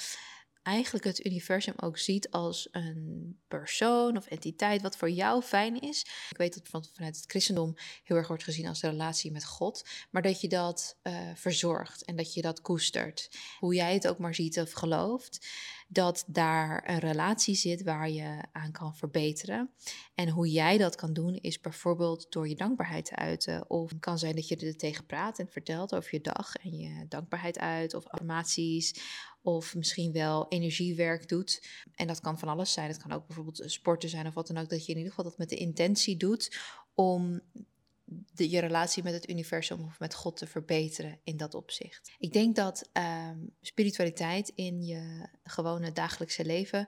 eigenlijk 0.67 1.05
het 1.05 1.25
universum 1.25 1.75
ook 1.77 1.99
ziet 1.99 2.31
als 2.31 2.69
een 2.71 3.39
persoon 3.49 4.17
of 4.17 4.27
entiteit 4.27 4.83
wat 4.83 4.97
voor 4.97 5.11
jou 5.11 5.43
fijn 5.43 5.81
is. 5.81 6.07
Ik 6.31 6.37
weet 6.37 6.55
dat 6.55 6.91
vanuit 6.95 7.17
het 7.17 7.25
christendom 7.27 7.75
heel 8.05 8.17
erg 8.17 8.29
wordt 8.29 8.45
gezien 8.45 8.67
als 8.67 8.81
de 8.81 8.89
relatie 8.89 9.33
met 9.33 9.45
God, 9.45 9.89
maar 10.11 10.23
dat 10.23 10.41
je 10.41 10.49
dat 10.49 10.97
uh, 11.03 11.31
verzorgt 11.35 12.05
en 12.05 12.17
dat 12.17 12.35
je 12.35 12.43
dat 12.43 12.61
koestert. 12.61 13.29
Hoe 13.59 13.75
jij 13.75 13.95
het 13.95 14.09
ook 14.09 14.19
maar 14.19 14.35
ziet 14.35 14.59
of 14.59 14.73
gelooft, 14.73 15.47
dat 15.89 16.25
daar 16.27 16.91
een 16.91 16.99
relatie 16.99 17.55
zit 17.55 17.83
waar 17.83 18.11
je 18.11 18.43
aan 18.53 18.73
kan 18.73 18.97
verbeteren. 18.97 19.71
En 20.15 20.29
hoe 20.29 20.51
jij 20.51 20.79
dat 20.79 20.95
kan 20.95 21.13
doen 21.13 21.35
is 21.35 21.61
bijvoorbeeld 21.61 22.27
door 22.33 22.49
je 22.49 22.55
dankbaarheid 22.55 23.05
te 23.05 23.17
uiten. 23.17 23.71
Of 23.71 23.91
het 23.91 24.01
kan 24.01 24.19
zijn 24.19 24.35
dat 24.35 24.49
je 24.49 24.57
er 24.57 24.77
tegen 24.77 25.07
praat 25.07 25.39
en 25.39 25.49
vertelt 25.49 25.95
over 25.95 26.09
je 26.13 26.21
dag 26.21 26.55
en 26.55 26.77
je 26.77 27.07
dankbaarheid 27.09 27.59
uit 27.59 27.95
of 27.95 28.07
affirmaties 28.07 29.01
of 29.43 29.75
misschien 29.75 30.13
wel 30.13 30.47
energiewerk 30.49 31.29
doet. 31.29 31.69
En 31.95 32.07
dat 32.07 32.21
kan 32.21 32.39
van 32.39 32.49
alles 32.49 32.73
zijn. 32.73 32.89
Het 32.89 33.03
kan 33.03 33.13
ook 33.13 33.27
bijvoorbeeld 33.27 33.63
sporten 33.67 34.09
zijn 34.09 34.27
of 34.27 34.35
wat 34.35 34.47
dan 34.47 34.57
ook. 34.57 34.69
Dat 34.69 34.87
je 34.87 34.93
in 34.93 34.99
ieder 34.99 35.13
geval 35.13 35.31
dat 35.31 35.39
met 35.39 35.49
de 35.49 35.57
intentie 35.57 36.17
doet 36.17 36.59
om 36.95 37.41
je 38.35 38.59
relatie 38.59 39.03
met 39.03 39.13
het 39.13 39.29
universum 39.29 39.85
of 39.85 39.99
met 39.99 40.15
God 40.15 40.37
te 40.37 40.47
verbeteren 40.47 41.21
in 41.25 41.37
dat 41.37 41.55
opzicht. 41.55 42.13
Ik 42.19 42.33
denk 42.33 42.57
dat 42.57 42.89
ehm, 42.93 43.39
spiritualiteit 43.61 44.49
in 44.55 44.83
je 44.83 45.29
gewone 45.43 45.93
dagelijkse 45.93 46.45
leven 46.45 46.87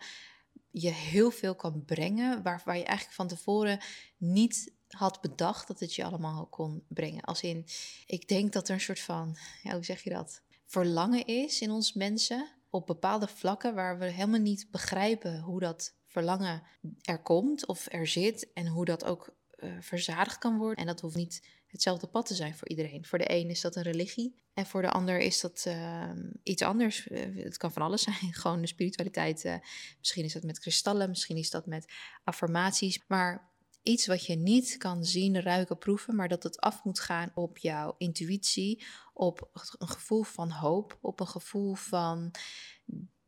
je 0.71 0.91
heel 0.91 1.31
veel 1.31 1.55
kan 1.55 1.85
brengen, 1.85 2.43
waar, 2.43 2.63
waar 2.65 2.77
je 2.77 2.85
eigenlijk 2.85 3.17
van 3.17 3.29
tevoren 3.29 3.81
niet 4.17 4.73
had 4.89 5.21
bedacht 5.21 5.69
dat 5.69 5.81
het 5.81 5.95
je 5.95 6.05
allemaal 6.05 6.47
kon 6.47 6.85
brengen. 6.89 7.23
Als 7.23 7.43
in, 7.43 7.67
ik 8.07 8.29
denk 8.29 8.53
dat 8.53 8.69
er 8.69 8.75
een 8.75 8.81
soort 8.81 9.01
van, 9.01 9.37
ja, 9.63 9.73
hoe 9.73 9.85
zeg 9.85 10.03
je 10.03 10.11
dat? 10.11 10.43
Verlangen 10.67 11.27
is 11.27 11.61
in 11.61 11.71
ons 11.71 11.93
mensen 11.93 12.49
op 12.71 12.87
bepaalde 12.87 13.29
vlakken 13.29 13.75
waar 13.75 13.99
we 13.99 14.05
helemaal 14.05 14.41
niet 14.41 14.71
begrijpen 14.71 15.41
hoe 15.41 15.61
dat 15.61 15.95
verlangen 16.07 16.63
er 17.03 17.23
komt 17.23 17.67
of 17.67 17.87
er 17.91 18.07
zit 18.07 18.53
en 18.53 18.67
hoe 18.67 18.85
dat 18.85 19.05
ook 19.05 19.37
uh, 19.59 19.73
verzadigd 19.81 20.38
kan 20.38 20.59
worden. 20.59 20.77
En 20.77 20.87
dat 20.87 21.00
hoeft 21.00 21.17
niet 21.17 21.43
hetzelfde 21.67 22.07
pad 22.07 22.27
te 22.27 22.35
zijn 22.35 22.55
voor 22.57 22.69
iedereen. 22.69 23.05
Voor 23.05 23.19
de 23.19 23.33
een 23.33 23.50
is 23.50 23.61
dat 23.61 23.77
een 23.77 23.83
religie 23.83 24.35
en 24.55 24.67
voor 24.67 24.83
de 24.83 24.91
ander 24.91 25.19
is 25.19 25.41
dat 25.41 25.65
uh, 25.69 26.11
iets 26.43 26.62
anders. 26.62 27.09
Uh, 27.09 27.45
het 27.45 27.57
kan 27.57 27.73
van 27.73 27.83
alles 27.83 28.03
zijn, 28.03 28.35
gewoon 28.43 28.61
de 28.61 28.67
spiritualiteit. 28.67 29.45
Uh, 29.45 29.55
misschien 29.99 30.25
is 30.25 30.33
dat 30.33 30.43
met 30.43 30.59
kristallen, 30.59 31.09
misschien 31.09 31.37
is 31.37 31.50
dat 31.50 31.67
met 31.67 31.93
affirmaties. 32.25 33.05
Maar 33.07 33.50
iets 33.83 34.07
wat 34.07 34.27
je 34.27 34.35
niet 34.35 34.77
kan 34.77 35.05
zien, 35.05 35.41
ruiken, 35.41 35.79
proeven, 35.79 36.17
maar 36.17 36.29
dat 36.29 36.43
het 36.43 36.61
af 36.61 36.85
moet 36.85 37.00
gaan 37.00 37.31
op 37.35 37.59
jouw 37.59 37.95
intuïtie, 37.99 38.85
op 39.15 39.50
een 39.79 39.88
gevoel 39.88 40.23
van 40.23 40.50
hoop, 40.50 40.99
op 41.00 41.21
een 41.21 41.29
gevoel 41.29 41.75
van 41.75 42.35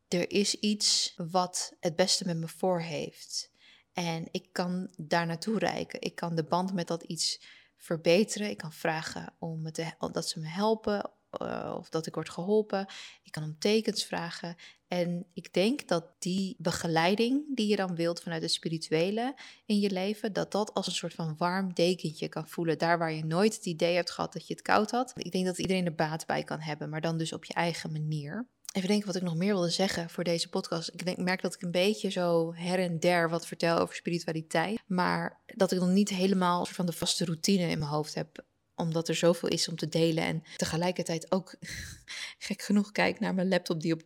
er 0.07 0.31
is 0.31 0.55
iets 0.55 1.13
wat 1.31 1.73
het 1.79 1.95
beste 1.95 2.25
met 2.25 2.37
me 2.37 2.47
voor 2.47 2.81
heeft. 2.81 3.50
En 3.93 4.27
ik 4.31 4.47
kan 4.51 4.89
daar 4.97 5.25
naartoe 5.25 5.59
reiken. 5.59 6.01
Ik 6.01 6.15
kan 6.15 6.35
de 6.35 6.43
band 6.43 6.73
met 6.73 6.87
dat 6.87 7.03
iets 7.03 7.41
verbeteren. 7.77 8.49
Ik 8.49 8.57
kan 8.57 8.73
vragen 8.73 9.33
om 9.39 9.63
dat 10.11 10.27
ze 10.27 10.39
me 10.39 10.47
helpen 10.47 11.11
uh, 11.39 11.75
of 11.77 11.89
dat 11.89 12.05
ik 12.05 12.15
word 12.15 12.29
geholpen. 12.29 12.87
Ik 13.23 13.31
kan 13.31 13.43
om 13.43 13.59
tekens 13.59 14.05
vragen. 14.05 14.55
En 14.87 15.25
ik 15.33 15.53
denk 15.53 15.87
dat 15.87 16.05
die 16.19 16.55
begeleiding 16.57 17.55
die 17.55 17.67
je 17.67 17.75
dan 17.75 17.95
wilt 17.95 18.21
vanuit 18.21 18.41
het 18.41 18.51
spirituele 18.51 19.35
in 19.65 19.79
je 19.79 19.91
leven, 19.91 20.33
dat 20.33 20.51
dat 20.51 20.73
als 20.73 20.87
een 20.87 20.93
soort 20.93 21.13
van 21.13 21.35
warm 21.37 21.73
dekentje 21.73 22.27
kan 22.27 22.47
voelen. 22.47 22.77
Daar 22.77 22.97
waar 22.97 23.13
je 23.13 23.25
nooit 23.25 23.55
het 23.55 23.65
idee 23.65 23.95
hebt 23.95 24.11
gehad 24.11 24.33
dat 24.33 24.47
je 24.47 24.53
het 24.53 24.63
koud 24.63 24.91
had. 24.91 25.13
Ik 25.15 25.31
denk 25.31 25.45
dat 25.45 25.59
iedereen 25.59 25.85
er 25.85 25.95
baat 25.95 26.25
bij 26.25 26.43
kan 26.43 26.59
hebben, 26.59 26.89
maar 26.89 27.01
dan 27.01 27.17
dus 27.17 27.33
op 27.33 27.45
je 27.45 27.53
eigen 27.53 27.91
manier. 27.91 28.47
Even 28.71 28.87
denken 28.87 29.07
wat 29.07 29.15
ik 29.15 29.21
nog 29.21 29.35
meer 29.35 29.53
wilde 29.53 29.69
zeggen 29.69 30.09
voor 30.09 30.23
deze 30.23 30.49
podcast. 30.49 30.89
Ik 30.93 31.05
denk, 31.05 31.17
merk 31.17 31.41
dat 31.41 31.53
ik 31.53 31.61
een 31.61 31.71
beetje 31.71 32.09
zo 32.09 32.53
her 32.53 32.79
en 32.79 32.99
der 32.99 33.29
wat 33.29 33.47
vertel 33.47 33.77
over 33.77 33.95
spiritualiteit. 33.95 34.81
Maar 34.87 35.41
dat 35.45 35.71
ik 35.71 35.79
nog 35.79 35.89
niet 35.89 36.09
helemaal 36.09 36.65
van 36.65 36.85
de 36.85 36.91
vaste 36.91 37.25
routine 37.25 37.69
in 37.69 37.79
mijn 37.79 37.91
hoofd 37.91 38.13
heb 38.13 38.43
omdat 38.75 39.07
er 39.07 39.15
zoveel 39.15 39.49
is 39.49 39.67
om 39.67 39.75
te 39.75 39.89
delen. 39.89 40.23
En 40.23 40.43
tegelijkertijd 40.57 41.31
ook 41.31 41.55
gek 42.47 42.61
genoeg 42.61 42.91
kijk 42.91 43.19
naar 43.19 43.33
mijn 43.33 43.47
laptop 43.47 43.81
die 43.81 43.93
op 43.93 44.01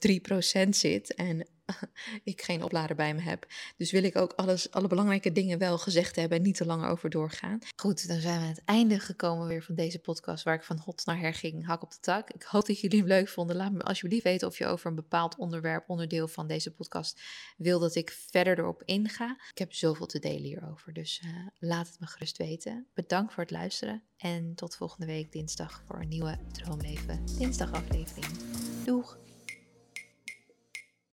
3% 0.66 0.70
zit. 0.70 1.14
En 1.14 1.48
ik 2.24 2.42
geen 2.42 2.64
oplader 2.64 2.96
bij 2.96 3.14
me 3.14 3.22
heb. 3.22 3.46
Dus 3.78 3.92
wil 3.92 4.04
ik 4.04 4.16
ook 4.16 4.34
alles, 4.34 4.72
alle 4.72 4.88
belangrijke 4.88 5.32
dingen 5.32 5.58
wel 5.58 5.78
gezegd 5.78 6.16
hebben 6.16 6.38
en 6.38 6.44
niet 6.44 6.56
te 6.56 6.66
lang 6.66 6.86
over 6.86 7.10
doorgaan. 7.10 7.60
Goed, 7.76 8.08
dan 8.08 8.20
zijn 8.20 8.40
we 8.40 8.44
aan 8.44 8.52
het 8.52 8.64
einde 8.66 9.00
gekomen 9.00 9.48
weer 9.48 9.64
van 9.64 9.76
deze 9.76 10.00
podcast 10.00 10.44
waar 10.44 10.56
ik 10.56 10.64
van 10.64 10.78
hot 10.78 11.06
naar 11.06 11.20
her 11.20 11.34
ging, 11.34 11.66
hak 11.66 11.84
op 11.84 11.92
de 11.92 12.00
tak. 12.00 12.30
Ik 12.30 12.44
hoop 12.44 12.66
dat 12.66 12.80
jullie 12.80 13.00
hem 13.00 13.08
leuk 13.08 13.28
vonden. 13.28 13.56
Laat 13.56 13.72
me 13.72 13.84
alsjeblieft 13.84 14.24
weten 14.24 14.48
of 14.48 14.58
je 14.58 14.66
over 14.66 14.88
een 14.88 14.96
bepaald 14.96 15.38
onderwerp, 15.38 15.90
onderdeel 15.90 16.28
van 16.28 16.48
deze 16.48 16.74
podcast 16.74 17.22
wil 17.58 17.80
dat 17.80 17.96
ik 17.96 18.12
verder 18.30 18.60
erop 18.60 18.84
inga. 18.86 19.38
Ik 19.52 19.58
heb 19.58 19.74
zoveel 19.74 20.06
te 20.06 20.20
delen 20.20 20.44
hierover, 20.44 20.94
dus 20.94 21.22
uh, 21.26 21.48
laat 21.60 21.88
het 21.88 22.00
me 22.00 22.08
gerust 22.08 22.38
weten. 22.38 22.88
Bedankt 22.94 23.34
voor 23.34 23.44
het 23.44 23.52
luisteren 23.52 24.04
en 24.18 24.56
tot 24.56 24.76
volgende 24.76 25.06
week 25.06 25.32
dinsdag 25.32 25.84
voor 25.88 26.02
een 26.02 26.08
nieuwe 26.08 26.38
Droomleven 26.52 27.26
dinsdag 27.38 27.72
aflevering. 27.72 28.38
Doeg! 28.86 29.18